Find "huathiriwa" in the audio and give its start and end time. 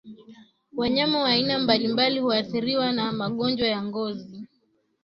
2.19-2.91